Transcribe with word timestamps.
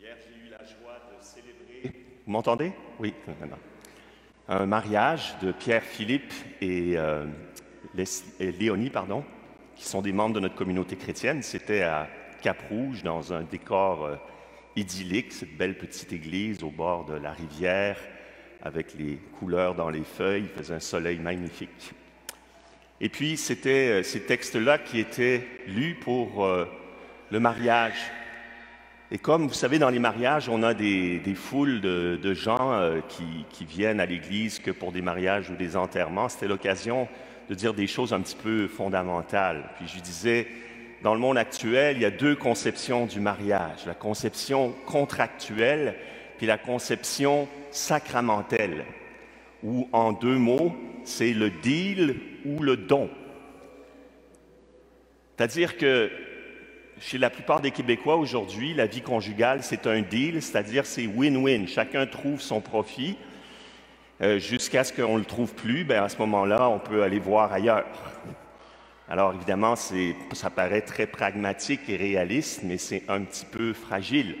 Hier, 0.00 0.16
j'ai 0.24 0.48
eu 0.48 0.50
la 0.50 0.64
joie 0.64 0.98
de 1.10 1.22
célébrer. 1.22 1.94
Vous 2.24 2.32
m'entendez? 2.32 2.72
Oui. 2.98 3.12
Un 4.48 4.64
mariage 4.64 5.34
de 5.42 5.52
Pierre 5.52 5.82
Philippe 5.82 6.32
et, 6.62 6.96
euh, 6.96 7.26
et 8.38 8.50
Léonie, 8.52 8.88
pardon, 8.88 9.22
qui 9.76 9.84
sont 9.84 10.00
des 10.00 10.12
membres 10.12 10.34
de 10.34 10.40
notre 10.40 10.54
communauté 10.54 10.96
chrétienne. 10.96 11.42
C'était 11.42 11.82
à 11.82 12.08
Cap-Rouge, 12.40 13.02
dans 13.02 13.34
un 13.34 13.42
décor 13.42 14.06
euh, 14.06 14.16
idyllique, 14.74 15.32
cette 15.32 15.54
belle 15.58 15.76
petite 15.76 16.14
église 16.14 16.62
au 16.62 16.70
bord 16.70 17.04
de 17.04 17.14
la 17.14 17.32
rivière, 17.32 17.98
avec 18.62 18.94
les 18.94 19.16
couleurs 19.38 19.74
dans 19.74 19.90
les 19.90 20.04
feuilles. 20.04 20.44
Il 20.44 20.58
faisait 20.58 20.74
un 20.76 20.80
soleil 20.80 21.18
magnifique. 21.18 21.92
Et 23.02 23.10
puis, 23.10 23.36
c'était 23.36 24.00
euh, 24.00 24.02
ces 24.02 24.22
textes-là 24.22 24.78
qui 24.78 24.98
étaient 24.98 25.46
lus 25.66 25.96
pour 25.96 26.48
le 27.30 27.38
mariage. 27.38 28.10
Et 29.12 29.18
comme 29.18 29.48
vous 29.48 29.54
savez, 29.54 29.78
dans 29.78 29.90
les 29.90 29.98
mariages, 29.98 30.48
on 30.48 30.62
a 30.62 30.72
des, 30.72 31.20
foules 31.34 31.80
de, 31.80 32.34
gens 32.34 32.72
euh, 32.72 33.00
qui, 33.08 33.64
viennent 33.64 34.00
à 34.00 34.06
l'église 34.06 34.58
que 34.60 34.70
pour 34.70 34.92
des 34.92 35.02
mariages 35.02 35.50
ou 35.50 35.56
des 35.56 35.76
enterrements, 35.76 36.28
c'était 36.28 36.46
l'occasion 36.46 37.08
de 37.48 37.54
dire 37.54 37.74
des 37.74 37.88
choses 37.88 38.12
un 38.12 38.20
petit 38.20 38.36
peu 38.36 38.68
fondamentales. 38.68 39.64
Puis 39.76 39.88
je 39.88 40.00
disais, 40.00 40.46
dans 41.02 41.14
le 41.14 41.20
monde 41.20 41.38
actuel, 41.38 41.96
il 41.96 42.02
y 42.02 42.04
a 42.04 42.10
deux 42.10 42.36
conceptions 42.36 43.06
du 43.06 43.18
mariage, 43.18 43.84
la 43.86 43.94
conception 43.94 44.72
contractuelle 44.86 45.96
puis 46.40 46.46
la 46.46 46.56
conception 46.56 47.48
sacramentelle, 47.70 48.86
où 49.62 49.90
en 49.92 50.12
deux 50.12 50.38
mots, 50.38 50.74
c'est 51.04 51.34
le 51.34 51.50
deal 51.50 52.16
ou 52.46 52.62
le 52.62 52.78
don. 52.78 53.10
C'est-à-dire 55.36 55.76
que 55.76 56.10
chez 57.00 57.16
la 57.16 57.30
plupart 57.30 57.60
des 57.60 57.70
Québécois 57.70 58.16
aujourd'hui, 58.16 58.74
la 58.74 58.86
vie 58.86 59.00
conjugale, 59.00 59.62
c'est 59.62 59.86
un 59.86 60.02
deal, 60.02 60.42
c'est-à-dire 60.42 60.84
c'est 60.84 61.06
win-win. 61.06 61.66
Chacun 61.66 62.06
trouve 62.06 62.42
son 62.42 62.60
profit 62.60 63.16
euh, 64.20 64.38
jusqu'à 64.38 64.84
ce 64.84 64.92
qu'on 64.92 65.14
ne 65.14 65.20
le 65.20 65.24
trouve 65.24 65.54
plus. 65.54 65.84
Ben, 65.84 66.04
à 66.04 66.10
ce 66.10 66.18
moment-là, 66.18 66.68
on 66.68 66.78
peut 66.78 67.02
aller 67.02 67.18
voir 67.18 67.52
ailleurs. 67.52 67.86
Alors 69.08 69.32
évidemment, 69.34 69.74
ça 69.76 70.50
paraît 70.50 70.82
très 70.82 71.06
pragmatique 71.06 71.88
et 71.88 71.96
réaliste, 71.96 72.60
mais 72.64 72.76
c'est 72.76 73.02
un 73.08 73.22
petit 73.22 73.46
peu 73.46 73.72
fragile. 73.72 74.36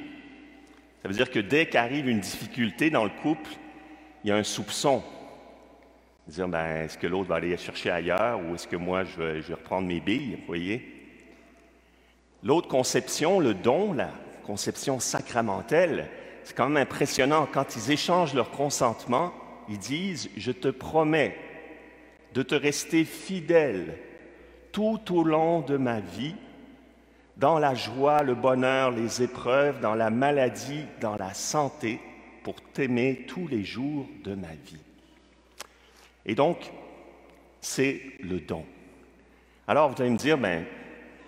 Ça 1.02 1.08
veut 1.08 1.14
dire 1.14 1.30
que 1.30 1.40
dès 1.40 1.66
qu'arrive 1.66 2.08
une 2.08 2.20
difficulté 2.20 2.90
dans 2.90 3.04
le 3.04 3.10
couple, 3.22 3.50
il 4.22 4.28
y 4.28 4.32
a 4.32 4.36
un 4.36 4.44
soupçon. 4.44 5.02
Dire, 6.28 6.46
ben, 6.46 6.84
est-ce 6.84 6.98
que 6.98 7.06
l'autre 7.06 7.30
va 7.30 7.36
aller 7.36 7.56
chercher 7.56 7.90
ailleurs 7.90 8.38
ou 8.38 8.54
est-ce 8.54 8.68
que 8.68 8.76
moi, 8.76 9.02
je 9.04 9.22
vais 9.22 9.54
reprendre 9.54 9.88
mes 9.88 9.98
billes, 9.98 10.36
vous 10.40 10.46
voyez? 10.46 10.99
L'autre 12.42 12.68
conception, 12.68 13.40
le 13.40 13.54
don, 13.54 13.92
la 13.92 14.10
conception 14.44 14.98
sacramentelle, 14.98 16.08
c'est 16.44 16.56
quand 16.56 16.68
même 16.68 16.82
impressionnant. 16.82 17.46
Quand 17.52 17.76
ils 17.76 17.90
échangent 17.90 18.34
leur 18.34 18.50
consentement, 18.50 19.32
ils 19.68 19.78
disent, 19.78 20.30
je 20.36 20.52
te 20.52 20.68
promets 20.68 21.36
de 22.34 22.42
te 22.42 22.54
rester 22.54 23.04
fidèle 23.04 23.98
tout 24.72 25.00
au 25.14 25.22
long 25.22 25.60
de 25.60 25.76
ma 25.76 26.00
vie, 26.00 26.34
dans 27.36 27.58
la 27.58 27.74
joie, 27.74 28.22
le 28.22 28.34
bonheur, 28.34 28.90
les 28.90 29.22
épreuves, 29.22 29.80
dans 29.80 29.94
la 29.94 30.10
maladie, 30.10 30.84
dans 31.00 31.16
la 31.16 31.34
santé, 31.34 31.98
pour 32.42 32.56
t'aimer 32.72 33.24
tous 33.26 33.48
les 33.48 33.64
jours 33.64 34.06
de 34.24 34.34
ma 34.34 34.48
vie. 34.66 34.82
Et 36.26 36.34
donc, 36.34 36.70
c'est 37.60 38.00
le 38.20 38.40
don. 38.40 38.64
Alors, 39.66 39.90
vous 39.90 40.02
allez 40.02 40.10
me 40.10 40.18
dire, 40.18 40.36
ben, 40.36 40.64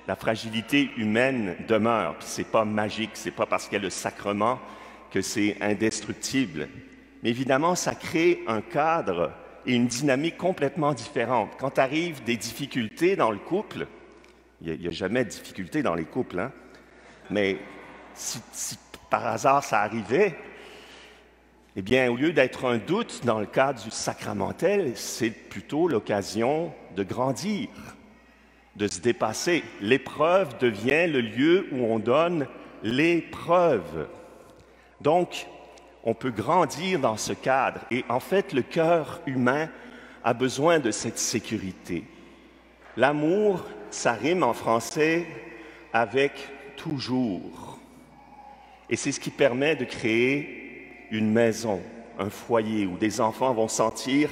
la 0.09 0.17
fragilité 0.17 0.91
humaine 0.97 1.57
demeure, 1.69 2.17
c'est 2.21 2.51
pas 2.51 2.65
magique, 2.65 3.13
c'est 3.15 3.31
pas 3.31 3.47
parce 3.47 3.65
qu'il 3.65 3.75
y 3.75 3.81
a 3.81 3.83
le 3.83 3.91
sacrement 3.91 4.59
que 5.11 5.21
c'est 5.21 5.57
indestructible. 5.61 6.69
Mais 7.23 7.31
évidemment, 7.31 7.75
ça 7.75 7.95
crée 7.95 8.43
un 8.49 8.61
cadre 8.61 9.33
et 9.65 9.75
une 9.75 9.87
dynamique 9.87 10.37
complètement 10.37 10.93
différente. 10.93 11.51
Quand 11.59 11.79
arrivent 11.79 12.25
des 12.25 12.37
difficultés 12.37 13.15
dans 13.15 13.31
le 13.31 13.39
couple, 13.39 13.87
il 14.61 14.79
n'y 14.79 14.89
a, 14.89 14.91
jamais 14.91 15.25
de 15.25 15.31
difficultés 15.31 15.83
dans 15.83 15.95
les 15.95 16.05
couples, 16.05 16.41
hein? 16.41 16.53
mais 17.31 17.59
si, 18.15 18.41
si 18.53 18.77
par 19.11 19.27
hasard 19.27 19.63
ça 19.63 19.81
arrivait, 19.81 20.37
eh 21.75 21.83
bien, 21.83 22.11
au 22.11 22.17
lieu 22.17 22.33
d'être 22.33 22.67
un 22.67 22.79
doute 22.79 23.23
dans 23.25 23.41
le 23.41 23.47
cadre 23.47 23.83
du 23.83 23.91
sacramentel, 23.91 24.93
c'est 24.95 25.31
plutôt 25.31 25.89
l'occasion 25.89 26.73
de 26.97 27.03
grandir, 27.03 27.69
de 28.77 28.87
se 28.89 29.01
dépasser. 29.01 29.65
L'épreuve 29.81 30.59
devient 30.59 31.07
le 31.07 31.21
lieu 31.21 31.69
où 31.73 31.85
on 31.85 31.99
donne 31.99 32.47
l'épreuve. 32.83 34.09
Donc, 35.01 35.47
on 36.05 36.15
peut 36.15 36.31
grandir 36.31 36.99
dans 36.99 37.17
ce 37.17 37.33
cadre. 37.33 37.81
Et 37.91 38.05
en 38.09 38.21
fait, 38.21 38.53
le 38.53 38.63
cœur 38.63 39.21
humain 39.27 39.69
a 40.25 40.35
besoin 40.35 40.79
de 40.79 40.91
cette 40.91 41.19
sécurité. 41.19 42.05
L'amour, 42.97 43.65
ça 43.91 44.13
rime 44.13 44.43
en 44.43 44.53
français 44.53 45.27
avec 45.93 46.33
toujours. 46.77 47.79
Et 48.89 48.97
c'est 48.97 49.13
ce 49.13 49.21
qui 49.21 49.31
permet 49.31 49.77
de 49.77 49.85
créer 49.85 51.07
une 51.11 51.31
maison, 51.31 51.81
un 52.19 52.31
foyer 52.31 52.87
où 52.87 52.97
des 52.97 53.21
enfants 53.21 53.55
vont 53.55 53.69
sentir 53.69 54.31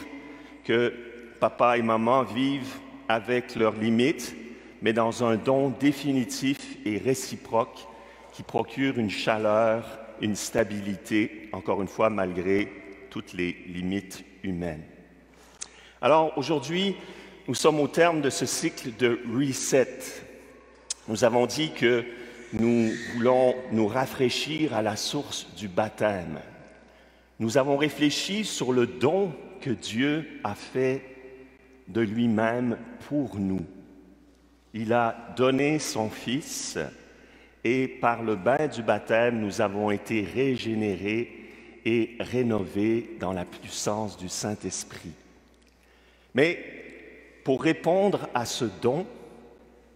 que 0.64 0.94
papa 1.40 1.78
et 1.78 1.82
maman 1.82 2.22
vivent 2.22 2.78
avec 3.10 3.56
leurs 3.56 3.74
limites, 3.74 4.34
mais 4.82 4.92
dans 4.92 5.24
un 5.24 5.36
don 5.36 5.70
définitif 5.80 6.76
et 6.84 6.98
réciproque 6.98 7.86
qui 8.32 8.42
procure 8.42 8.98
une 8.98 9.10
chaleur, 9.10 9.84
une 10.20 10.36
stabilité, 10.36 11.48
encore 11.52 11.82
une 11.82 11.88
fois, 11.88 12.08
malgré 12.08 12.68
toutes 13.10 13.32
les 13.32 13.56
limites 13.66 14.24
humaines. 14.42 14.84
Alors 16.00 16.32
aujourd'hui, 16.38 16.96
nous 17.48 17.54
sommes 17.54 17.80
au 17.80 17.88
terme 17.88 18.20
de 18.20 18.30
ce 18.30 18.46
cycle 18.46 18.90
de 18.96 19.20
reset. 19.36 19.98
Nous 21.08 21.24
avons 21.24 21.46
dit 21.46 21.72
que 21.72 22.04
nous 22.52 22.90
voulons 23.14 23.54
nous 23.72 23.88
rafraîchir 23.88 24.74
à 24.74 24.82
la 24.82 24.96
source 24.96 25.48
du 25.56 25.68
baptême. 25.68 26.38
Nous 27.40 27.58
avons 27.58 27.76
réfléchi 27.76 28.44
sur 28.44 28.72
le 28.72 28.86
don 28.86 29.32
que 29.60 29.70
Dieu 29.70 30.28
a 30.44 30.54
fait 30.54 31.02
de 31.92 32.00
lui-même 32.00 32.78
pour 33.08 33.36
nous. 33.36 33.64
Il 34.72 34.92
a 34.92 35.34
donné 35.36 35.78
son 35.78 36.08
Fils 36.08 36.78
et 37.64 37.88
par 37.88 38.22
le 38.22 38.36
bain 38.36 38.68
du 38.68 38.82
baptême, 38.82 39.40
nous 39.40 39.60
avons 39.60 39.90
été 39.90 40.22
régénérés 40.22 41.36
et 41.84 42.16
rénovés 42.20 43.16
dans 43.18 43.32
la 43.32 43.44
puissance 43.44 44.16
du 44.16 44.28
Saint-Esprit. 44.28 45.12
Mais 46.34 46.58
pour 47.44 47.62
répondre 47.62 48.28
à 48.34 48.44
ce 48.44 48.64
don, 48.80 49.06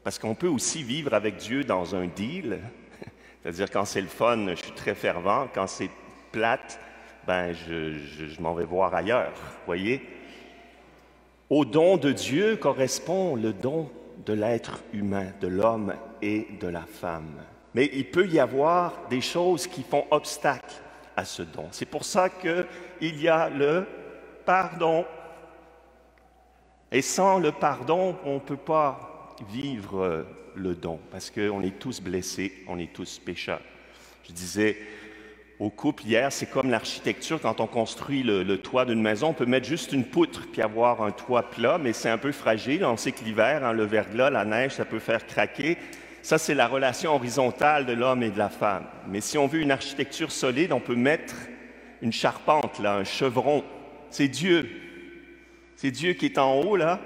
parce 0.03 0.19
qu'on 0.19 0.35
peut 0.35 0.49
aussi 0.49 0.83
vivre 0.83 1.15
avec 1.15 1.37
Dieu 1.37 1.65
dans 1.65 1.95
un 1.95 2.07
deal, 2.07 2.59
c'est-à-dire 3.43 3.71
quand 3.71 3.85
c'est 3.85 4.01
le 4.01 4.09
fun, 4.09 4.49
je 4.51 4.57
suis 4.57 4.73
très 4.73 4.95
fervent, 4.95 5.49
quand 5.55 5.67
c'est 5.67 5.91
plate, 6.33 6.81
ben 7.27 7.53
je, 7.53 7.95
je, 7.99 8.27
je 8.27 8.41
m'en 8.43 8.55
vais 8.55 8.65
voir 8.65 8.95
ailleurs, 8.95 9.33
voyez? 9.67 10.03
Au 11.51 11.65
don 11.65 11.99
de 11.99 12.11
Dieu 12.13 12.57
correspond 12.57 13.37
le 13.37 13.53
don 13.53 13.91
de 14.25 14.33
l'être 14.33 14.83
humain, 14.93 15.27
de 15.41 15.49
l'homme 15.49 15.95
et 16.23 16.49
de 16.61 16.69
la 16.69 16.83
femme. 16.83 17.43
Mais 17.75 17.91
il 17.93 18.11
peut 18.11 18.27
y 18.27 18.39
avoir 18.39 19.09
des 19.11 19.21
choses 19.21 19.67
qui 19.67 19.83
font 19.83 20.07
obstacle 20.11 20.75
à 21.17 21.25
ce 21.25 21.43
don. 21.43 21.69
C'est 21.71 21.85
pour 21.85 22.05
ça 22.05 22.31
qu'il 22.31 23.21
y 23.21 23.29
a 23.29 23.51
le 23.51 23.87
pardon. 24.47 25.05
Et 26.91 27.03
sans 27.03 27.39
le 27.39 27.53
pardon, 27.53 28.17
on 28.25 28.35
ne 28.35 28.41
peut 28.41 28.57
pas 28.57 29.35
vivre 29.51 30.25
le 30.55 30.75
don, 30.75 31.01
parce 31.11 31.31
qu'on 31.31 31.63
est 31.63 31.79
tous 31.79 32.01
blessés, 32.01 32.53
on 32.69 32.79
est 32.79 32.93
tous 32.93 33.19
pécheurs. 33.19 33.61
Je 34.27 34.33
disais 34.33 34.79
au 35.61 35.71
couple 35.71 36.05
hier, 36.05 36.33
c'est 36.33 36.47
comme 36.47 36.71
l'architecture, 36.71 37.41
quand 37.41 37.61
on 37.61 37.67
construit 37.67 38.23
le, 38.23 38.57
toit 38.59 38.85
d'une 38.85 39.01
maison, 39.01 39.29
on 39.29 39.35
peut 39.35 39.47
mettre 39.47 39.67
juste 39.67 39.93
une 39.93 40.05
poutre 40.05 40.49
puis 40.51 40.63
avoir 40.63 41.03
un 41.03 41.13
toit 41.13 41.51
plat, 41.51 41.79
mais 41.79 41.93
c'est 41.93 42.11
un 42.11 42.19
peu 42.19 42.33
fragile. 42.33 42.85
On 42.85 42.97
sait 42.97 43.13
que 43.13 43.25
l'hiver, 43.25 43.65
hein, 43.65 43.73
le 43.73 43.85
verglas, 43.85 44.31
la 44.31 44.45
neige, 44.45 44.73
ça 44.73 44.85
peut 44.85 44.99
faire 44.99 45.27
craquer. 45.27 45.79
Ça, 46.23 46.39
c'est 46.39 46.55
la 46.55 46.67
relation 46.67 47.15
horizontale 47.15 47.87
de 47.87 47.93
l'homme 47.93 48.23
et 48.23 48.31
de 48.31 48.39
la 48.39 48.49
femme. 48.49 48.85
Mais 49.09 49.21
si 49.21 49.39
on 49.39 49.47
veut 49.47 49.61
une 49.61 49.71
architecture 49.71 50.33
solide, 50.33 50.73
on 50.73 50.81
peut 50.81 50.97
mettre 50.97 51.35
une 52.03 52.13
charpente, 52.13 52.81
là, 52.81 52.97
un 52.97 53.05
chevron. 53.05 53.63
C'est 54.11 54.29
Dieu. 54.29 54.69
C'est 55.77 55.91
Dieu 55.91 56.15
qui 56.15 56.27
est 56.27 56.39
en 56.39 56.61
haut, 56.61 56.77
là. 56.77 57.01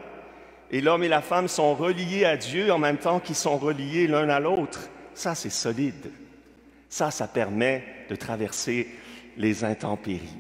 Et 0.70 0.80
l'homme 0.80 1.02
et 1.02 1.08
la 1.08 1.22
femme 1.22 1.48
sont 1.48 1.74
reliés 1.74 2.24
à 2.24 2.36
Dieu 2.36 2.70
en 2.72 2.78
même 2.78 2.98
temps 2.98 3.20
qu'ils 3.20 3.34
sont 3.34 3.58
reliés 3.58 4.06
l'un 4.06 4.28
à 4.28 4.40
l'autre. 4.40 4.88
Ça, 5.14 5.34
c'est 5.34 5.50
solide. 5.50 6.12
Ça, 6.88 7.10
ça 7.10 7.26
permet 7.26 7.97
de 8.08 8.16
traverser 8.16 8.88
les 9.36 9.64
intempéries. 9.64 10.38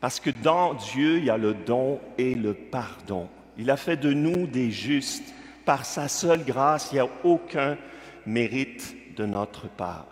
Parce 0.00 0.20
que 0.20 0.30
dans 0.30 0.74
Dieu, 0.74 1.18
il 1.18 1.24
y 1.24 1.30
a 1.30 1.36
le 1.36 1.54
don 1.54 2.00
et 2.18 2.34
le 2.34 2.54
pardon. 2.54 3.28
Il 3.58 3.70
a 3.70 3.76
fait 3.76 3.96
de 3.96 4.12
nous 4.12 4.46
des 4.46 4.70
justes. 4.70 5.34
Par 5.64 5.84
sa 5.84 6.06
seule 6.06 6.44
grâce, 6.44 6.90
il 6.92 6.96
n'y 6.96 7.00
a 7.00 7.08
aucun 7.24 7.76
mérite 8.24 8.94
de 9.16 9.26
notre 9.26 9.68
part. 9.68 10.06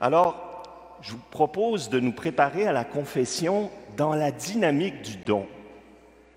Alors, 0.00 0.98
je 1.02 1.12
vous 1.12 1.20
propose 1.30 1.90
de 1.90 2.00
nous 2.00 2.12
préparer 2.12 2.66
à 2.66 2.72
la 2.72 2.84
confession 2.84 3.70
dans 3.96 4.14
la 4.14 4.30
dynamique 4.30 5.02
du 5.02 5.16
don. 5.16 5.46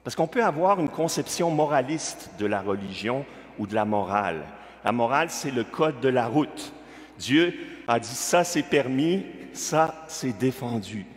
Parce 0.04 0.16
qu'on 0.16 0.28
peut 0.28 0.44
avoir 0.44 0.80
une 0.80 0.90
conception 0.90 1.52
moraliste 1.52 2.32
de 2.40 2.46
la 2.46 2.62
religion 2.62 3.26
ou 3.58 3.68
de 3.68 3.76
la 3.76 3.86
morale. 3.86 4.42
La 4.84 4.92
morale, 4.92 5.30
c'est 5.30 5.52
le 5.52 5.64
code 5.64 6.00
de 6.00 6.10
la 6.10 6.28
route. 6.28 6.74
Dieu 7.18 7.54
a 7.90 8.00
dit 8.00 8.08
ça 8.08 8.44
c'est 8.44 8.62
permis, 8.62 9.26
ça 9.52 10.06
c'est 10.08 10.38
défendu. 10.38 11.08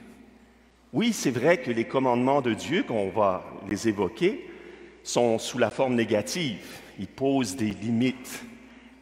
Oui, 0.95 1.13
c'est 1.13 1.31
vrai 1.31 1.59
que 1.59 1.71
les 1.71 1.85
commandements 1.85 2.41
de 2.41 2.55
Dieu, 2.55 2.83
qu'on 2.83 3.11
va 3.11 3.45
les 3.69 3.89
évoquer, 3.89 4.49
sont 5.03 5.39
sous 5.39 5.59
la 5.59 5.69
forme 5.69 5.95
négative. 5.95 6.65
Ils 6.99 7.07
posent 7.07 7.57
des 7.57 7.71
limites. 7.71 8.43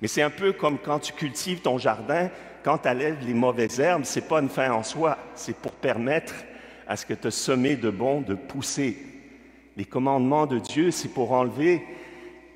Mais 0.03 0.09
c'est 0.09 0.23
un 0.23 0.31
peu 0.31 0.53
comme 0.53 0.79
quand 0.79 0.99
tu 0.99 1.13
cultives 1.13 1.61
ton 1.61 1.79
jardin, 1.79 2.31
quand 2.65 2.79
tu 2.79 2.89
enlèves 2.89 3.25
les 3.25 3.35
mauvaises 3.35 3.79
herbes, 3.79 4.05
ce 4.05 4.19
n'est 4.19 4.27
pas 4.27 4.41
une 4.41 4.49
fin 4.49 4.73
en 4.73 4.83
soi, 4.83 5.17
c'est 5.37 5.57
pour 5.57 5.73
permettre 5.73 6.35
à 6.89 6.97
ce 6.97 7.07
que 7.07 7.15
tu 7.15 7.29
as 7.29 7.33
semé 7.33 7.77
de 7.77 7.91
bon 7.91 8.21
de 8.21 8.35
pousser. 8.35 8.97
Les 9.77 9.85
commandements 9.85 10.47
de 10.47 10.59
Dieu, 10.59 10.91
c'est 10.91 11.13
pour 11.15 11.31
enlever 11.31 11.85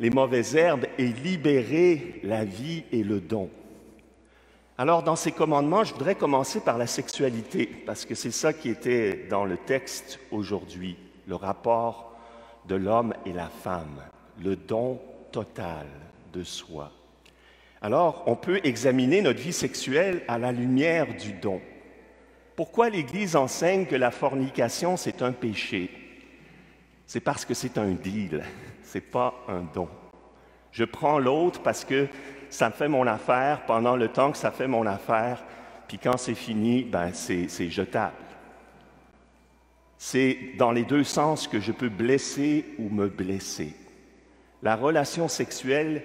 les 0.00 0.10
mauvaises 0.10 0.56
herbes 0.56 0.86
et 0.98 1.06
libérer 1.06 2.20
la 2.24 2.44
vie 2.44 2.82
et 2.90 3.04
le 3.04 3.20
don. 3.20 3.48
Alors, 4.76 5.04
dans 5.04 5.14
ces 5.14 5.30
commandements, 5.30 5.84
je 5.84 5.92
voudrais 5.92 6.16
commencer 6.16 6.58
par 6.58 6.78
la 6.78 6.88
sexualité, 6.88 7.66
parce 7.86 8.04
que 8.04 8.16
c'est 8.16 8.32
ça 8.32 8.52
qui 8.52 8.68
était 8.68 9.26
dans 9.30 9.44
le 9.44 9.56
texte 9.56 10.18
aujourd'hui, 10.32 10.96
le 11.28 11.36
rapport 11.36 12.16
de 12.66 12.74
l'homme 12.74 13.14
et 13.24 13.32
la 13.32 13.48
femme, 13.48 14.02
le 14.42 14.56
don 14.56 15.00
total 15.30 15.86
de 16.32 16.42
soi. 16.42 16.90
Alors, 17.82 18.24
on 18.26 18.34
peut 18.34 18.60
examiner 18.64 19.22
notre 19.22 19.38
vie 19.38 19.52
sexuelle 19.52 20.22
à 20.26 20.38
la 20.38 20.50
lumière 20.50 21.06
du 21.14 21.34
don. 21.34 21.60
Pourquoi 22.56 22.90
l'Église 22.90 23.36
enseigne 23.36 23.86
que 23.86 23.94
la 23.94 24.10
fornication, 24.10 24.96
c'est 24.96 25.22
un 25.22 25.32
péché? 25.32 25.88
C'est 27.06 27.20
parce 27.20 27.44
que 27.44 27.54
c'est 27.54 27.78
un 27.78 27.92
deal, 27.92 28.42
ce 28.82 28.98
n'est 28.98 29.02
pas 29.02 29.34
un 29.46 29.60
don. 29.72 29.88
Je 30.72 30.84
prends 30.84 31.20
l'autre 31.20 31.62
parce 31.62 31.84
que 31.84 32.08
ça 32.54 32.70
fait 32.70 32.86
mon 32.86 33.04
affaire 33.08 33.62
pendant 33.66 33.96
le 33.96 34.06
temps 34.06 34.30
que 34.30 34.38
ça 34.38 34.52
fait 34.52 34.68
mon 34.68 34.86
affaire, 34.86 35.42
puis 35.88 35.98
quand 35.98 36.16
c'est 36.16 36.36
fini, 36.36 36.84
ben 36.84 37.10
c'est 37.12 37.48
jetable. 37.68 38.14
C'est 39.98 40.38
dans 40.56 40.70
les 40.70 40.84
deux 40.84 41.02
sens 41.02 41.48
que 41.48 41.58
je 41.58 41.72
peux 41.72 41.88
blesser 41.88 42.64
ou 42.78 42.90
me 42.90 43.08
blesser. 43.08 43.74
La 44.62 44.76
relation 44.76 45.26
sexuelle 45.26 46.04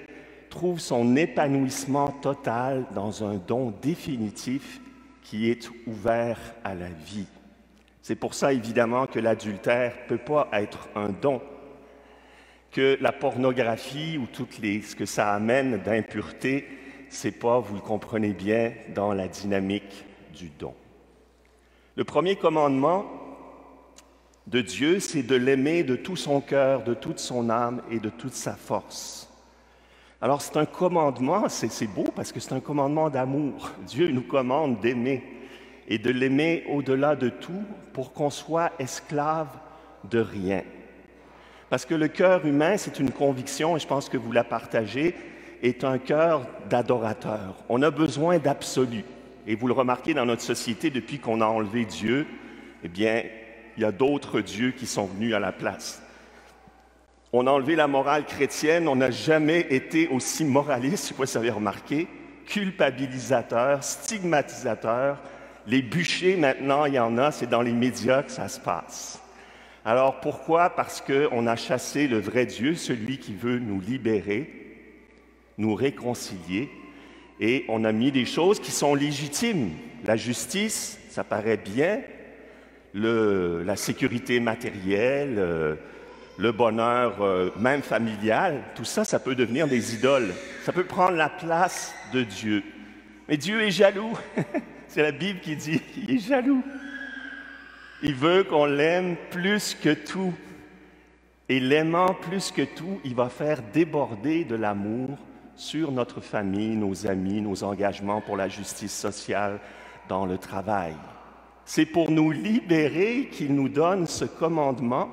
trouve 0.49 0.79
son 0.79 1.15
épanouissement 1.15 2.09
total 2.09 2.85
dans 2.95 3.23
un 3.23 3.35
don 3.35 3.71
définitif 3.83 4.81
qui 5.21 5.51
est 5.51 5.69
ouvert 5.85 6.39
à 6.63 6.73
la 6.73 6.89
vie. 6.89 7.27
C'est 8.01 8.15
pour 8.15 8.33
ça 8.33 8.53
évidemment 8.53 9.05
que 9.05 9.19
l'adultère 9.19 9.93
ne 10.01 10.07
peut 10.07 10.23
pas 10.23 10.49
être 10.53 10.89
un 10.95 11.09
don, 11.09 11.43
que 12.71 12.97
la 13.01 13.11
pornographie 13.11 14.17
ou 14.17 14.27
tout 14.27 14.47
ce 14.51 14.95
que 14.95 15.05
ça 15.05 15.33
amène 15.33 15.81
d'impureté, 15.81 16.67
c'est 17.09 17.31
pas, 17.31 17.59
vous 17.59 17.75
le 17.75 17.81
comprenez 17.81 18.33
bien, 18.33 18.73
dans 18.93 19.13
la 19.13 19.27
dynamique 19.27 20.05
du 20.33 20.49
don. 20.49 20.73
Le 21.95 22.03
premier 22.03 22.35
commandement 22.35 23.05
de 24.47 24.61
Dieu, 24.61 24.99
c'est 24.99 25.23
de 25.23 25.35
l'aimer 25.35 25.83
de 25.83 25.95
tout 25.95 26.15
son 26.15 26.41
cœur, 26.41 26.83
de 26.83 26.93
toute 26.93 27.19
son 27.19 27.49
âme 27.49 27.81
et 27.91 27.99
de 27.99 28.09
toute 28.09 28.33
sa 28.33 28.53
force. 28.53 29.29
Alors 30.21 30.41
c'est 30.41 30.57
un 30.57 30.65
commandement, 30.65 31.47
c'est 31.49 31.87
beau 31.87 32.05
parce 32.15 32.31
que 32.31 32.39
c'est 32.39 32.53
un 32.53 32.59
commandement 32.59 33.09
d'amour. 33.09 33.71
Dieu 33.87 34.09
nous 34.11 34.23
commande 34.23 34.79
d'aimer 34.79 35.23
et 35.87 35.97
de 35.97 36.11
l'aimer 36.11 36.65
au-delà 36.69 37.15
de 37.15 37.29
tout 37.29 37.63
pour 37.93 38.13
qu'on 38.13 38.29
soit 38.29 38.71
esclave 38.79 39.49
de 40.09 40.19
rien. 40.19 40.63
Parce 41.69 41.85
que 41.85 41.93
le 41.93 42.07
cœur 42.07 42.45
humain, 42.45 42.77
c'est 42.77 42.99
une 42.99 43.11
conviction, 43.11 43.77
et 43.77 43.79
je 43.79 43.87
pense 43.87 44.09
que 44.09 44.17
vous 44.17 44.31
la 44.31 44.43
partagez, 44.43 45.15
est 45.61 45.83
un 45.83 45.97
cœur 45.97 46.47
d'adorateur. 46.69 47.55
On 47.69 47.81
a 47.81 47.91
besoin 47.91 48.39
d'absolu. 48.39 49.03
Et 49.45 49.55
vous 49.55 49.67
le 49.67 49.73
remarquez 49.73 50.13
dans 50.13 50.25
notre 50.25 50.41
société, 50.41 50.89
depuis 50.89 51.19
qu'on 51.19 51.41
a 51.41 51.45
enlevé 51.45 51.85
Dieu, 51.85 52.25
eh 52.83 52.87
bien, 52.87 53.23
il 53.77 53.83
y 53.83 53.85
a 53.85 53.91
d'autres 53.91 54.41
dieux 54.41 54.71
qui 54.71 54.87
sont 54.87 55.05
venus 55.05 55.33
à 55.33 55.39
la 55.39 55.51
place. 55.51 56.01
On 57.31 57.45
a 57.45 57.51
enlevé 57.51 57.75
la 57.75 57.87
morale 57.87 58.25
chrétienne, 58.25 58.87
on 58.87 58.95
n'a 58.95 59.11
jamais 59.11 59.67
été 59.69 60.07
aussi 60.07 60.43
moraliste, 60.43 61.13
vous 61.15 61.37
avez 61.37 61.51
remarqué, 61.51 62.07
culpabilisateur, 62.47 63.83
stigmatisateur. 63.83 65.19
Les 65.67 65.83
bûchers, 65.83 66.35
maintenant, 66.35 66.85
il 66.85 66.95
y 66.95 66.99
en 66.99 67.17
a, 67.19 67.31
c'est 67.31 67.49
dans 67.49 67.61
les 67.61 67.73
médias 67.73 68.23
que 68.23 68.31
ça 68.31 68.47
se 68.47 68.59
passe. 68.59 69.21
Alors 69.85 70.19
pourquoi? 70.19 70.71
Parce 70.71 71.01
qu'on 71.01 71.47
a 71.47 71.55
chassé 71.55 72.07
le 72.07 72.19
vrai 72.19 72.45
Dieu, 72.45 72.75
celui 72.75 73.17
qui 73.17 73.33
veut 73.33 73.59
nous 73.59 73.79
libérer, 73.79 74.49
nous 75.57 75.75
réconcilier, 75.75 76.69
et 77.39 77.65
on 77.69 77.83
a 77.85 77.91
mis 77.91 78.11
des 78.11 78.25
choses 78.25 78.59
qui 78.59 78.71
sont 78.71 78.95
légitimes. 78.95 79.71
La 80.05 80.17
justice, 80.17 80.99
ça 81.09 81.23
paraît 81.23 81.57
bien, 81.57 82.01
la 82.93 83.75
sécurité 83.75 84.39
matérielle, 84.39 85.35
euh, 85.37 85.75
le 86.37 86.51
bonheur 86.51 87.21
euh, 87.21 87.49
même 87.59 87.81
familial, 87.81 88.63
tout 88.75 88.85
ça, 88.85 89.03
ça 89.03 89.19
peut 89.19 89.35
devenir 89.35 89.67
des 89.67 89.93
idoles. 89.95 90.33
Ça 90.63 90.71
peut 90.71 90.85
prendre 90.85 91.17
la 91.17 91.29
place 91.29 91.93
de 92.13 92.23
Dieu. 92.23 92.63
Mais 93.27 93.37
Dieu 93.37 93.61
est 93.61 93.71
jaloux. 93.71 94.17
C'est 94.87 95.03
la 95.03 95.11
Bible 95.11 95.39
qui 95.39 95.55
dit, 95.55 95.81
il 95.97 96.15
est 96.15 96.19
jaloux. 96.19 96.63
Il 98.01 98.15
veut 98.15 98.43
qu'on 98.43 98.65
l'aime 98.65 99.17
plus 99.29 99.75
que 99.75 99.93
tout. 99.93 100.33
Et 101.49 101.59
l'aimant 101.59 102.13
plus 102.13 102.51
que 102.51 102.61
tout, 102.61 102.99
il 103.03 103.15
va 103.15 103.27
faire 103.29 103.61
déborder 103.73 104.45
de 104.45 104.55
l'amour 104.55 105.17
sur 105.55 105.91
notre 105.91 106.21
famille, 106.21 106.75
nos 106.75 107.07
amis, 107.07 107.41
nos 107.41 107.63
engagements 107.63 108.21
pour 108.21 108.37
la 108.37 108.47
justice 108.47 108.93
sociale 108.93 109.59
dans 110.07 110.25
le 110.25 110.37
travail. 110.37 110.95
C'est 111.65 111.85
pour 111.85 112.09
nous 112.09 112.31
libérer 112.31 113.29
qu'il 113.31 113.53
nous 113.53 113.67
donne 113.67 114.07
ce 114.07 114.25
commandement 114.25 115.09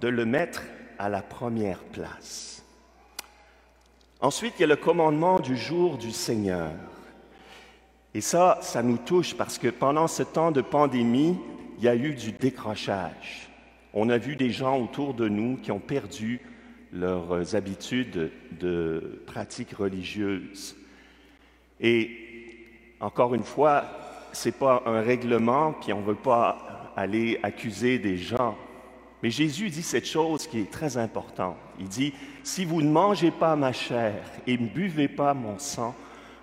de 0.00 0.08
le 0.08 0.24
mettre 0.24 0.62
à 0.98 1.08
la 1.08 1.22
première 1.22 1.80
place. 1.80 2.62
Ensuite, 4.20 4.54
il 4.58 4.60
y 4.60 4.64
a 4.64 4.68
le 4.68 4.76
commandement 4.76 5.40
du 5.40 5.56
jour 5.56 5.96
du 5.96 6.10
Seigneur. 6.10 6.70
Et 8.14 8.20
ça, 8.20 8.58
ça 8.60 8.82
nous 8.82 8.98
touche 8.98 9.34
parce 9.34 9.58
que 9.58 9.68
pendant 9.68 10.08
ce 10.08 10.22
temps 10.22 10.52
de 10.52 10.60
pandémie, 10.60 11.38
il 11.80 11.84
y 11.84 11.88
a 11.88 11.96
eu 11.96 12.14
du 12.14 12.32
décrochage. 12.32 13.48
On 13.94 14.10
a 14.10 14.18
vu 14.18 14.36
des 14.36 14.50
gens 14.50 14.78
autour 14.78 15.14
de 15.14 15.30
nous 15.30 15.56
qui 15.56 15.72
ont 15.72 15.78
perdu 15.80 16.38
leurs 16.92 17.56
habitudes 17.56 18.30
de 18.60 19.22
pratique 19.26 19.72
religieuse. 19.72 20.76
Et 21.80 22.10
encore 23.00 23.34
une 23.34 23.44
fois, 23.44 23.86
ce 24.34 24.48
n'est 24.48 24.52
pas 24.52 24.82
un 24.84 25.00
règlement, 25.00 25.72
puis 25.72 25.94
on 25.94 26.02
ne 26.02 26.06
veut 26.06 26.14
pas 26.14 26.92
aller 26.96 27.40
accuser 27.42 27.98
des 27.98 28.18
gens. 28.18 28.58
Mais 29.22 29.30
Jésus 29.30 29.70
dit 29.70 29.82
cette 29.82 30.06
chose 30.06 30.46
qui 30.46 30.60
est 30.60 30.70
très 30.70 30.98
importante. 30.98 31.56
Il 31.78 31.88
dit, 31.88 32.12
si 32.42 32.66
vous 32.66 32.82
ne 32.82 32.90
mangez 32.90 33.30
pas 33.30 33.56
ma 33.56 33.72
chair 33.72 34.22
et 34.46 34.58
ne 34.58 34.68
buvez 34.68 35.08
pas 35.08 35.32
mon 35.32 35.58
sang, 35.58 35.94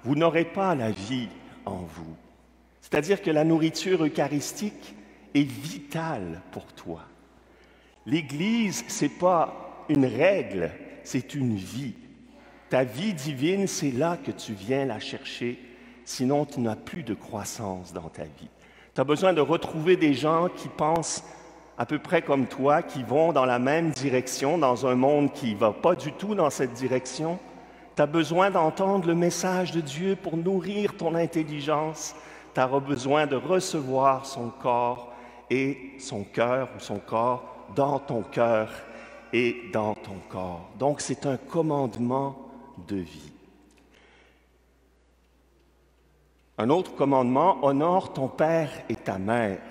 vous 0.03 0.15
n'aurez 0.15 0.46
pas 0.46 0.74
la 0.74 0.89
vie 0.89 1.29
en 1.63 1.77
vous. 1.77 2.15
C'est-à-dire 2.82 3.22
que 3.22 3.29
la 3.29 3.44
nourriture 3.44 4.03
eucharistique, 4.03 4.96
est 5.38 5.50
vitale 5.50 6.41
pour 6.51 6.65
toi. 6.74 7.01
L'Église, 8.06 8.86
ce 8.88 9.06
n'est 9.06 9.10
pas 9.10 9.86
une 9.89 10.06
règle, 10.06 10.72
c'est 11.03 11.36
une 11.36 11.56
vie. 11.56 11.94
Ta 12.70 12.84
vie 12.84 13.13
divine, 13.13 13.67
c'est 13.67 13.91
là 13.91 14.17
que 14.17 14.32
tu 14.32 14.53
viens 14.53 14.86
la 14.86 15.00
chercher, 15.00 15.60
sinon 16.06 16.46
tu 16.46 16.60
n'as 16.60 16.75
plus 16.75 17.03
de 17.03 17.13
croissance 17.13 17.94
dans 17.94 18.10
ta 18.10 18.24
vie. 18.24 18.50
Tu 18.94 19.01
as 19.01 19.03
besoin 19.03 19.34
de 19.34 19.41
retrouver 19.41 19.96
des 19.96 20.13
gens 20.13 20.50
qui 20.50 20.67
pensent 20.67 21.24
à 21.77 21.86
peu 21.86 22.00
près 22.00 22.22
comme 22.22 22.48
toi, 22.48 22.82
qui 22.82 23.03
vont 23.03 23.32
dans 23.32 23.46
la 23.46 23.60
même 23.60 23.91
direction, 23.91 24.58
dans 24.58 24.88
un 24.88 24.96
monde 24.96 25.32
qui 25.32 25.53
ne 25.53 25.60
va 25.60 25.72
pas 25.72 25.96
du 25.96 26.12
tout 26.13 26.34
dans 26.34 26.50
cette 26.50 26.74
direction. 26.74 27.38
Tu 27.96 28.01
as 28.01 28.08
besoin 28.08 28.50
d'entendre 28.50 29.08
le 29.08 29.15
message 29.15 29.72
de 29.72 29.82
Dieu 29.82 30.15
pour 30.15 30.36
nourrir 30.36 30.98
ton 30.98 31.13
intelligence. 31.13 32.15
Tu 32.56 32.60
as 32.60 32.67
besoin 32.67 33.27
de 33.27 33.36
recevoir 33.36 34.25
son 34.25 34.50
corps 34.50 35.07
et 35.50 35.94
son 36.00 36.24
cœur 36.24 36.70
ou 36.75 36.80
son 36.80 37.00
corps 37.00 37.68
dans 37.75 38.00
ton 38.00 38.24
cœur 38.24 38.72
et 39.34 39.56
dans 39.74 39.94
ton 39.94 40.20
corps. 40.30 40.70
Donc 40.80 41.01
c'est 41.01 41.25
un 41.25 41.38
commandement 41.38 42.50
de 42.88 42.98
vie. 42.98 43.32
Un 46.58 46.70
autre 46.70 46.96
commandement, 46.96 47.63
honore 47.63 48.13
ton 48.13 48.27
père 48.27 48.72
et 48.89 48.96
ta 48.96 49.20
mère. 49.20 49.62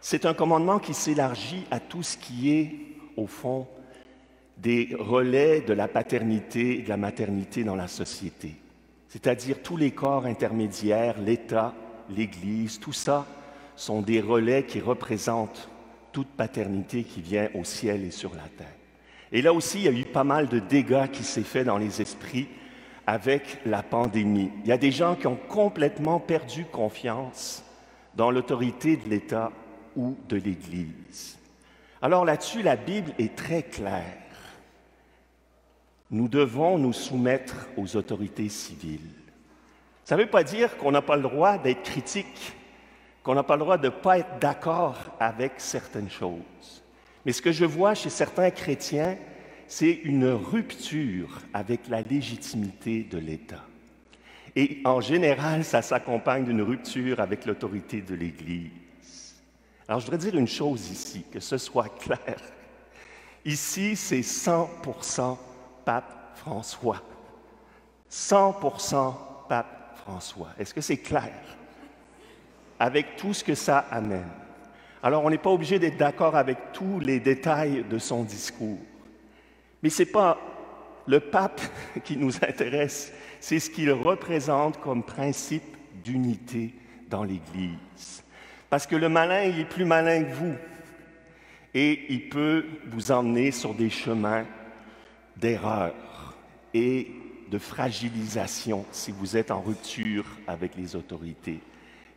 C'est 0.00 0.26
un 0.26 0.34
commandement 0.34 0.78
qui 0.78 0.94
s'élargit 0.94 1.66
à 1.70 1.78
tout 1.78 2.02
ce 2.02 2.16
qui 2.16 2.50
est, 2.50 2.74
au 3.16 3.26
fond, 3.26 3.68
des 4.56 4.96
relais 4.98 5.60
de 5.60 5.72
la 5.72 5.86
paternité 5.86 6.78
et 6.78 6.82
de 6.82 6.88
la 6.88 6.96
maternité 6.96 7.62
dans 7.64 7.76
la 7.76 7.88
société. 7.88 8.56
c'est-à-dire 9.08 9.62
tous 9.62 9.76
les 9.76 9.92
corps 9.92 10.26
intermédiaires, 10.26 11.18
l'État, 11.20 11.74
l'Église, 12.10 12.78
tout 12.78 12.92
ça 12.92 13.26
sont 13.76 14.02
des 14.02 14.20
relais 14.20 14.64
qui 14.64 14.80
représentent 14.80 15.68
toute 16.12 16.28
paternité 16.28 17.04
qui 17.04 17.20
vient 17.20 17.48
au 17.54 17.62
ciel 17.62 18.04
et 18.04 18.10
sur 18.10 18.34
la 18.34 18.48
terre. 18.56 18.66
Et 19.32 19.42
là 19.42 19.52
aussi, 19.52 19.78
il 19.78 19.84
y 19.84 19.88
a 19.88 19.92
eu 19.92 20.04
pas 20.04 20.24
mal 20.24 20.48
de 20.48 20.58
dégâts 20.58 21.10
qui 21.10 21.24
s'est 21.24 21.42
fait 21.42 21.64
dans 21.64 21.78
les 21.78 22.00
esprits 22.00 22.48
avec 23.06 23.58
la 23.66 23.82
pandémie. 23.82 24.50
Il 24.64 24.68
y 24.68 24.72
a 24.72 24.78
des 24.78 24.90
gens 24.90 25.14
qui 25.14 25.26
ont 25.26 25.38
complètement 25.48 26.18
perdu 26.18 26.64
confiance 26.64 27.64
dans 28.14 28.30
l'autorité 28.30 28.96
de 28.96 29.08
l'État 29.08 29.52
ou 29.94 30.16
de 30.28 30.36
l'Église. 30.36 31.38
Alors 32.02 32.24
là-dessus, 32.24 32.62
la 32.62 32.76
Bible 32.76 33.12
est 33.18 33.36
très 33.36 33.62
claire. 33.62 34.22
Nous 36.10 36.28
devons 36.28 36.78
nous 36.78 36.92
soumettre 36.92 37.68
aux 37.76 37.96
autorités 37.96 38.48
civiles. 38.48 39.00
Ça 40.04 40.16
ne 40.16 40.22
veut 40.22 40.30
pas 40.30 40.44
dire 40.44 40.76
qu'on 40.76 40.92
n'a 40.92 41.02
pas 41.02 41.16
le 41.16 41.22
droit 41.22 41.58
d'être 41.58 41.82
critique, 41.82 42.52
qu'on 43.26 43.34
n'a 43.34 43.42
pas 43.42 43.56
le 43.56 43.62
droit 43.62 43.76
de 43.76 43.86
ne 43.86 43.90
pas 43.90 44.20
être 44.20 44.38
d'accord 44.38 44.96
avec 45.18 45.54
certaines 45.56 46.08
choses. 46.08 46.84
Mais 47.24 47.32
ce 47.32 47.42
que 47.42 47.50
je 47.50 47.64
vois 47.64 47.92
chez 47.92 48.08
certains 48.08 48.52
chrétiens, 48.52 49.18
c'est 49.66 49.90
une 49.90 50.28
rupture 50.28 51.40
avec 51.52 51.88
la 51.88 52.02
légitimité 52.02 53.02
de 53.02 53.18
l'État. 53.18 53.64
Et 54.54 54.80
en 54.84 55.00
général, 55.00 55.64
ça 55.64 55.82
s'accompagne 55.82 56.44
d'une 56.44 56.62
rupture 56.62 57.18
avec 57.18 57.46
l'autorité 57.46 58.00
de 58.00 58.14
l'Église. 58.14 58.70
Alors, 59.88 59.98
je 59.98 60.04
voudrais 60.04 60.18
dire 60.30 60.38
une 60.38 60.46
chose 60.46 60.88
ici, 60.88 61.24
que 61.28 61.40
ce 61.40 61.58
soit 61.58 61.88
clair. 61.98 62.36
Ici, 63.44 63.96
c'est 63.96 64.20
100% 64.20 65.36
Pape 65.84 66.36
François. 66.36 67.02
100% 68.08 69.14
Pape 69.48 69.96
François. 69.96 70.50
Est-ce 70.60 70.72
que 70.72 70.80
c'est 70.80 70.98
clair? 70.98 71.32
Avec 72.78 73.16
tout 73.16 73.32
ce 73.32 73.42
que 73.42 73.54
ça 73.54 73.78
amène. 73.90 74.28
Alors, 75.02 75.24
on 75.24 75.30
n'est 75.30 75.38
pas 75.38 75.50
obligé 75.50 75.78
d'être 75.78 75.96
d'accord 75.96 76.36
avec 76.36 76.72
tous 76.72 77.00
les 77.00 77.20
détails 77.20 77.84
de 77.88 77.98
son 77.98 78.24
discours. 78.24 78.78
Mais 79.82 79.90
ce 79.90 80.02
n'est 80.02 80.10
pas 80.10 80.38
le 81.06 81.20
pape 81.20 81.60
qui 82.04 82.16
nous 82.16 82.34
intéresse, 82.36 83.12
c'est 83.40 83.60
ce 83.60 83.70
qu'il 83.70 83.92
représente 83.92 84.80
comme 84.80 85.02
principe 85.02 85.76
d'unité 86.04 86.74
dans 87.08 87.22
l'Église. 87.22 88.24
Parce 88.68 88.86
que 88.86 88.96
le 88.96 89.08
malin, 89.08 89.44
il 89.44 89.60
est 89.60 89.64
plus 89.64 89.84
malin 89.84 90.24
que 90.24 90.34
vous. 90.34 90.54
Et 91.74 92.06
il 92.08 92.28
peut 92.28 92.64
vous 92.86 93.12
emmener 93.12 93.50
sur 93.50 93.74
des 93.74 93.90
chemins 93.90 94.44
d'erreur 95.36 95.94
et 96.72 97.12
de 97.50 97.58
fragilisation 97.58 98.84
si 98.90 99.12
vous 99.12 99.36
êtes 99.36 99.50
en 99.50 99.60
rupture 99.60 100.24
avec 100.46 100.74
les 100.76 100.96
autorités. 100.96 101.60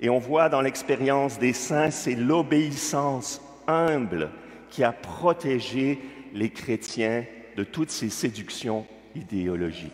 Et 0.02 0.10
on 0.10 0.20
voit 0.20 0.50
dans 0.50 0.62
l'expérience 0.62 1.40
des 1.40 1.54
saints, 1.54 1.92
c'est 1.92 2.16
l'obéissance 2.16 3.42
humble 3.68 4.30
qui 4.70 4.84
a 4.84 4.92
protégé 4.92 6.00
les 6.34 6.50
chrétiens 6.50 7.26
de 7.58 7.64
toutes 7.64 7.92
ces 7.92 8.10
séductions 8.10 8.86
idéologiques. 9.16 9.92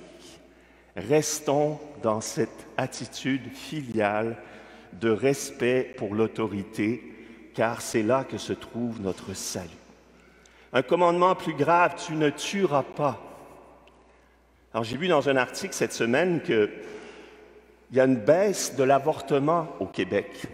Restons 0.95 1.79
dans 2.03 2.21
cette 2.21 2.67
attitude 2.77 3.51
filiale 3.53 4.37
de 4.93 5.09
respect 5.09 5.93
pour 5.97 6.13
l'autorité, 6.13 7.03
car 7.53 7.81
c'est 7.81 8.03
là 8.03 8.23
que 8.23 8.37
se 8.37 8.53
trouve 8.53 9.01
notre 9.01 9.33
salut. 9.33 9.69
Un 10.71 10.81
commandement 10.81 11.35
plus 11.35 11.53
grave, 11.53 11.95
tu 12.05 12.13
ne 12.13 12.29
tueras 12.29 12.83
pas. 12.83 13.21
Alors 14.73 14.83
j'ai 14.83 14.97
vu 14.97 15.07
dans 15.07 15.29
un 15.29 15.37
article 15.37 15.73
cette 15.73 15.93
semaine 15.93 16.41
qu'il 17.87 17.97
y 17.97 17.99
a 17.99 18.05
une 18.05 18.17
baisse 18.17 18.75
de 18.75 18.83
l'avortement 18.83 19.67
au 19.79 19.85
Québec. 19.85 20.47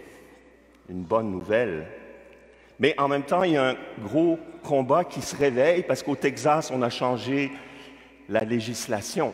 Une 0.88 1.02
bonne 1.02 1.30
nouvelle. 1.30 1.86
Mais 2.78 2.94
en 2.98 3.08
même 3.08 3.22
temps, 3.22 3.42
il 3.42 3.52
y 3.52 3.56
a 3.56 3.70
un 3.70 3.76
gros 4.02 4.38
combat 4.62 5.04
qui 5.04 5.22
se 5.22 5.36
réveille 5.36 5.82
parce 5.82 6.02
qu'au 6.02 6.16
Texas, 6.16 6.70
on 6.72 6.82
a 6.82 6.90
changé 6.90 7.52
la 8.28 8.40
législation. 8.40 9.32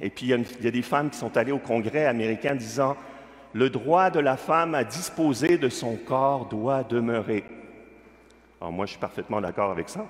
Et 0.00 0.10
puis, 0.10 0.26
il 0.26 0.44
il 0.58 0.64
y, 0.64 0.68
a 0.68 0.70
des 0.70 0.82
femmes 0.82 1.10
qui 1.10 1.18
sont 1.18 1.36
allées 1.36 1.52
au 1.52 1.58
Congrès 1.58 2.06
américain 2.06 2.54
disant 2.54 2.96
le 3.52 3.68
droit 3.68 4.10
de 4.10 4.20
la 4.20 4.36
femme 4.36 4.74
à 4.74 4.84
disposer 4.84 5.58
de 5.58 5.68
son 5.68 5.96
corps 5.96 6.46
doit 6.46 6.84
demeurer. 6.84 7.44
Alors 8.60 8.72
moi, 8.72 8.86
je 8.86 8.92
suis 8.92 9.00
parfaitement 9.00 9.40
d'accord 9.40 9.70
avec 9.70 9.88
ça. 9.88 10.06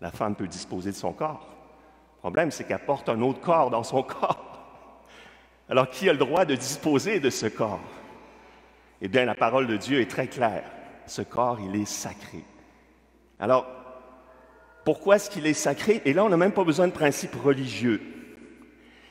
La 0.00 0.10
femme 0.10 0.34
peut 0.34 0.46
disposer 0.46 0.90
de 0.90 0.96
son 0.96 1.12
corps. 1.12 1.46
Le 2.16 2.20
problème, 2.20 2.50
c'est 2.50 2.64
qu'elle 2.64 2.84
porte 2.84 3.08
un 3.08 3.20
autre 3.20 3.40
corps 3.40 3.70
dans 3.70 3.82
son 3.82 4.02
corps. 4.04 4.47
Alors, 5.68 5.90
qui 5.90 6.08
a 6.08 6.12
le 6.12 6.18
droit 6.18 6.44
de 6.44 6.54
disposer 6.54 7.20
de 7.20 7.30
ce 7.30 7.46
corps? 7.46 7.80
Eh 9.02 9.08
bien, 9.08 9.24
la 9.24 9.34
parole 9.34 9.66
de 9.66 9.76
Dieu 9.76 10.00
est 10.00 10.10
très 10.10 10.26
claire. 10.26 10.64
Ce 11.06 11.22
corps, 11.22 11.58
il 11.60 11.80
est 11.80 11.88
sacré. 11.88 12.42
Alors, 13.38 13.66
pourquoi 14.84 15.16
est-ce 15.16 15.30
qu'il 15.30 15.46
est 15.46 15.52
sacré? 15.52 16.00
Et 16.04 16.12
là, 16.14 16.24
on 16.24 16.30
n'a 16.30 16.36
même 16.36 16.52
pas 16.52 16.64
besoin 16.64 16.88
de 16.88 16.92
principes 16.92 17.34
religieux. 17.34 18.00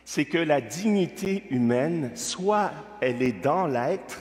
C'est 0.03 0.25
que 0.25 0.37
la 0.37 0.61
dignité 0.61 1.43
humaine, 1.51 2.11
soit 2.15 2.71
elle 3.01 3.21
est 3.21 3.33
dans 3.43 3.67
l'être, 3.67 4.19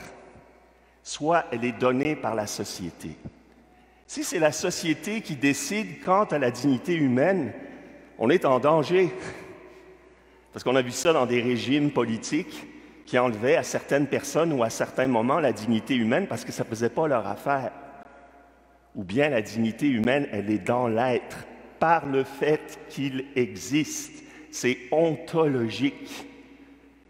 soit 1.03 1.47
elle 1.53 1.65
est 1.65 1.79
donnée 1.79 2.17
par 2.17 2.35
la 2.35 2.47
société. 2.47 3.17
Si 4.07 4.23
c'est 4.23 4.39
la 4.39 4.53
société 4.53 5.21
qui 5.21 5.37
décide 5.37 6.05
quant 6.05 6.25
à 6.25 6.39
la 6.39 6.51
dignité 6.51 6.95
humaine, 6.95 7.53
on 8.19 8.31
est 8.31 8.45
en 8.45 8.59
danger. 8.59 9.13
Parce 10.57 10.65
qu'on 10.65 10.77
a 10.77 10.81
vu 10.81 10.91
ça 10.91 11.13
dans 11.13 11.27
des 11.27 11.43
régimes 11.43 11.91
politiques 11.91 12.67
qui 13.05 13.19
enlevaient 13.19 13.57
à 13.57 13.63
certaines 13.63 14.07
personnes 14.07 14.55
ou 14.55 14.63
à 14.63 14.71
certains 14.71 15.07
moments 15.07 15.39
la 15.39 15.53
dignité 15.53 15.95
humaine 15.95 16.27
parce 16.27 16.47
que 16.47 16.51
ça 16.51 16.65
ne 16.65 16.69
faisait 16.71 16.89
pas 16.89 17.07
leur 17.07 17.27
affaire. 17.27 17.73
Ou 18.95 19.05
bien 19.05 19.29
la 19.29 19.43
dignité 19.43 19.87
humaine, 19.87 20.27
elle 20.33 20.49
est 20.49 20.59
dans 20.59 20.89
l'être, 20.89 21.45
par 21.79 22.07
le 22.07 22.25
fait 22.25 22.79
qu'il 22.89 23.27
existe. 23.37 24.25
C'est 24.51 24.79
ontologique. 24.93 26.27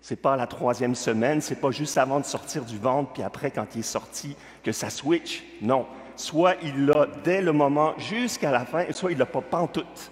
C'est 0.00 0.20
pas 0.20 0.34
la 0.34 0.48
troisième 0.48 0.96
semaine, 0.96 1.40
c'est 1.40 1.60
pas 1.60 1.70
juste 1.70 1.98
avant 1.98 2.18
de 2.18 2.24
sortir 2.24 2.64
du 2.64 2.78
ventre, 2.78 3.12
puis 3.12 3.22
après, 3.22 3.52
quand 3.52 3.76
il 3.76 3.78
est 3.78 3.82
sorti, 3.82 4.34
que 4.64 4.72
ça 4.72 4.90
switch. 4.90 5.44
Non. 5.62 5.86
Soit 6.16 6.56
il 6.64 6.86
l'a 6.86 7.06
dès 7.22 7.42
le 7.42 7.52
moment 7.52 7.96
jusqu'à 7.96 8.50
la 8.50 8.64
fin, 8.64 8.86
soit 8.90 9.12
il 9.12 9.18
l'a 9.18 9.24
pas 9.24 9.40
pantoute. 9.40 10.10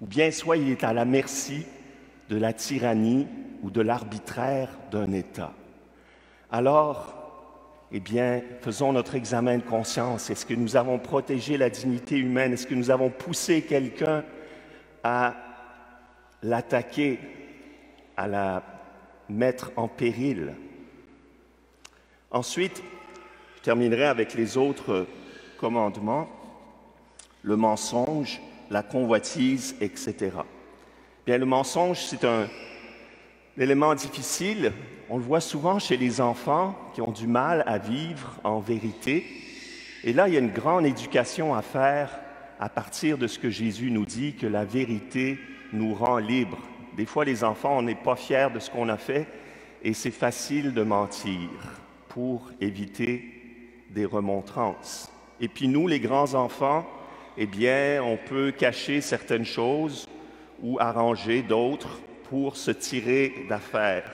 Ou 0.00 0.06
bien 0.06 0.32
soit 0.32 0.56
il 0.56 0.70
est 0.70 0.82
à 0.82 0.92
la 0.92 1.04
merci 1.04 1.64
de 2.28 2.36
la 2.36 2.52
tyrannie 2.52 3.26
ou 3.62 3.70
de 3.70 3.80
l'arbitraire 3.80 4.70
d'un 4.90 5.12
État. 5.12 5.52
Alors, 6.50 7.18
eh 7.90 8.00
bien, 8.00 8.42
faisons 8.60 8.92
notre 8.92 9.14
examen 9.14 9.58
de 9.58 9.62
conscience. 9.62 10.30
Est-ce 10.30 10.44
que 10.44 10.54
nous 10.54 10.76
avons 10.76 10.98
protégé 10.98 11.56
la 11.56 11.70
dignité 11.70 12.16
humaine? 12.18 12.52
Est-ce 12.52 12.66
que 12.66 12.74
nous 12.74 12.90
avons 12.90 13.10
poussé 13.10 13.62
quelqu'un 13.62 14.24
à 15.02 15.34
l'attaquer, 16.42 17.18
à 18.16 18.26
la 18.26 18.62
mettre 19.28 19.72
en 19.76 19.88
péril? 19.88 20.54
Ensuite, 22.30 22.82
je 23.56 23.62
terminerai 23.62 24.04
avec 24.04 24.34
les 24.34 24.58
autres 24.58 25.06
commandements, 25.58 26.28
le 27.42 27.56
mensonge, 27.56 28.40
la 28.70 28.82
convoitise, 28.82 29.76
etc. 29.80 30.30
Bien, 31.28 31.36
le 31.36 31.44
mensonge, 31.44 31.98
c'est 32.00 32.24
un 32.24 32.48
élément 33.58 33.94
difficile. 33.94 34.72
On 35.10 35.18
le 35.18 35.22
voit 35.22 35.42
souvent 35.42 35.78
chez 35.78 35.98
les 35.98 36.22
enfants 36.22 36.74
qui 36.94 37.02
ont 37.02 37.10
du 37.10 37.26
mal 37.26 37.62
à 37.66 37.76
vivre 37.76 38.40
en 38.44 38.60
vérité. 38.60 39.26
Et 40.04 40.14
là, 40.14 40.26
il 40.26 40.32
y 40.32 40.36
a 40.38 40.40
une 40.40 40.54
grande 40.54 40.86
éducation 40.86 41.54
à 41.54 41.60
faire 41.60 42.18
à 42.58 42.70
partir 42.70 43.18
de 43.18 43.26
ce 43.26 43.38
que 43.38 43.50
Jésus 43.50 43.90
nous 43.90 44.06
dit, 44.06 44.36
que 44.36 44.46
la 44.46 44.64
vérité 44.64 45.38
nous 45.74 45.92
rend 45.92 46.16
libres. 46.16 46.62
Des 46.96 47.04
fois, 47.04 47.26
les 47.26 47.44
enfants, 47.44 47.76
on 47.76 47.82
n'est 47.82 47.94
pas 47.94 48.16
fiers 48.16 48.48
de 48.54 48.58
ce 48.58 48.70
qu'on 48.70 48.88
a 48.88 48.96
fait 48.96 49.26
et 49.82 49.92
c'est 49.92 50.10
facile 50.10 50.72
de 50.72 50.82
mentir 50.82 51.50
pour 52.08 52.50
éviter 52.58 53.22
des 53.90 54.06
remontrances. 54.06 55.12
Et 55.42 55.48
puis 55.48 55.68
nous, 55.68 55.88
les 55.88 56.00
grands 56.00 56.32
enfants, 56.32 56.86
eh 57.36 57.44
bien, 57.44 58.02
on 58.02 58.16
peut 58.16 58.50
cacher 58.50 59.02
certaines 59.02 59.44
choses 59.44 60.08
ou 60.62 60.78
arranger 60.80 61.42
d'autres 61.42 62.00
pour 62.28 62.56
se 62.56 62.70
tirer 62.70 63.46
d'affaire. 63.48 64.10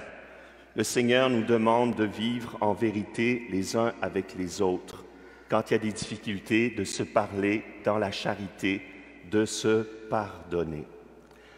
Le 0.77 0.85
Seigneur 0.85 1.31
nous 1.31 1.45
demande 1.45 1.95
de 1.95 2.05
vivre 2.05 2.57
en 2.61 2.73
vérité 2.73 3.47
les 3.51 3.77
uns 3.77 3.93
avec 4.03 4.35
les 4.37 4.61
autres. 4.61 5.05
Quand 5.49 5.71
il 5.71 5.75
y 5.75 5.77
a 5.77 5.79
des 5.79 5.93
difficultés, 5.93 6.71
de 6.71 6.85
se 6.85 7.03
parler 7.03 7.63
dans 7.85 7.99
la 7.99 8.11
charité, 8.11 8.83
de 9.31 9.45
se 9.45 9.83
pardonner. 10.11 10.85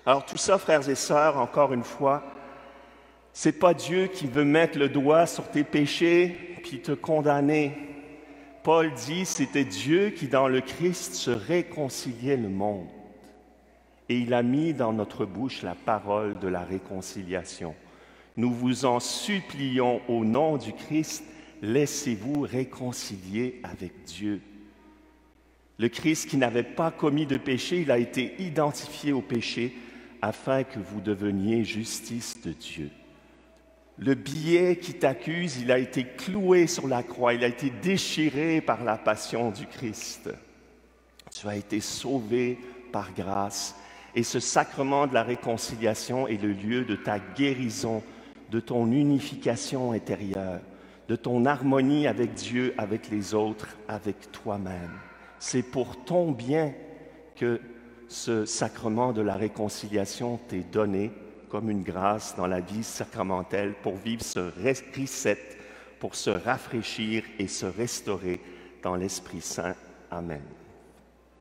Alors 0.04 0.24
tout 0.24 0.36
ça, 0.36 0.58
frères 0.58 0.88
et 0.88 0.94
sœurs, 0.94 1.38
encore 1.38 1.72
une 1.72 1.84
fois, 1.84 2.22
c'est 3.32 3.58
pas 3.58 3.74
Dieu 3.74 4.06
qui 4.06 4.26
veut 4.26 4.44
mettre 4.44 4.78
le 4.78 4.88
doigt 4.88 5.26
sur 5.26 5.50
tes 5.50 5.64
péchés 5.64 6.56
puis 6.66 6.80
te 6.80 6.92
condamner. 6.92 7.72
Paul 8.64 8.92
dit, 8.92 9.24
c'était 9.24 9.64
Dieu 9.64 10.10
qui, 10.10 10.26
dans 10.26 10.48
le 10.48 10.60
Christ, 10.60 11.14
se 11.14 11.30
réconciliait 11.30 12.36
le 12.36 12.48
monde. 12.48 12.88
Et 14.08 14.18
il 14.18 14.34
a 14.34 14.42
mis 14.42 14.72
dans 14.72 14.92
notre 14.92 15.24
bouche 15.24 15.62
la 15.62 15.74
parole 15.74 16.38
de 16.38 16.48
la 16.48 16.60
réconciliation. 16.60 17.74
Nous 18.36 18.52
vous 18.52 18.84
en 18.84 19.00
supplions 19.00 20.00
au 20.08 20.24
nom 20.24 20.58
du 20.58 20.72
Christ, 20.72 21.24
laissez-vous 21.62 22.42
réconcilier 22.42 23.60
avec 23.64 24.04
Dieu. 24.04 24.40
Le 25.78 25.88
Christ 25.88 26.28
qui 26.28 26.36
n'avait 26.36 26.62
pas 26.62 26.90
commis 26.90 27.26
de 27.26 27.36
péché, 27.36 27.80
il 27.80 27.90
a 27.90 27.98
été 27.98 28.34
identifié 28.38 29.12
au 29.12 29.22
péché 29.22 29.74
afin 30.22 30.64
que 30.64 30.78
vous 30.78 31.00
deveniez 31.00 31.64
justice 31.64 32.40
de 32.42 32.52
Dieu. 32.52 32.90
Le 33.98 34.14
billet 34.14 34.76
qui 34.76 34.94
t'accuse, 34.94 35.58
il 35.58 35.72
a 35.72 35.78
été 35.78 36.04
cloué 36.04 36.66
sur 36.66 36.86
la 36.86 37.02
croix, 37.02 37.34
il 37.34 37.42
a 37.44 37.48
été 37.48 37.70
déchiré 37.70 38.60
par 38.60 38.84
la 38.84 38.98
passion 38.98 39.50
du 39.50 39.66
Christ. 39.66 40.30
Tu 41.34 41.48
as 41.48 41.56
été 41.56 41.80
sauvé 41.80 42.58
par 42.92 43.12
grâce 43.14 43.74
et 44.16 44.22
ce 44.22 44.40
sacrement 44.40 45.06
de 45.06 45.12
la 45.12 45.22
réconciliation 45.22 46.26
est 46.26 46.42
le 46.42 46.52
lieu 46.52 46.86
de 46.86 46.96
ta 46.96 47.18
guérison, 47.18 48.02
de 48.50 48.60
ton 48.60 48.90
unification 48.90 49.92
intérieure, 49.92 50.60
de 51.08 51.16
ton 51.16 51.44
harmonie 51.44 52.06
avec 52.06 52.32
Dieu, 52.32 52.74
avec 52.78 53.10
les 53.10 53.34
autres, 53.34 53.76
avec 53.86 54.32
toi-même. 54.32 54.98
C'est 55.38 55.62
pour 55.62 56.02
ton 56.04 56.32
bien 56.32 56.72
que 57.36 57.60
ce 58.08 58.46
sacrement 58.46 59.12
de 59.12 59.20
la 59.20 59.34
réconciliation 59.34 60.40
t'est 60.48 60.64
donné 60.72 61.12
comme 61.50 61.70
une 61.70 61.82
grâce 61.82 62.34
dans 62.36 62.46
la 62.46 62.60
vie 62.60 62.84
sacramentelle 62.84 63.74
pour 63.82 63.96
vivre 63.96 64.22
ce 64.22 64.50
reset, 64.64 65.38
pour 66.00 66.14
se 66.14 66.30
rafraîchir 66.30 67.22
et 67.38 67.48
se 67.48 67.66
restaurer 67.66 68.40
dans 68.82 68.96
l'Esprit 68.96 69.42
Saint. 69.42 69.74
Amen. 70.10 70.42